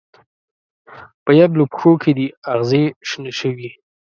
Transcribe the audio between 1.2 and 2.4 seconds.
په یبلو پښو کې دې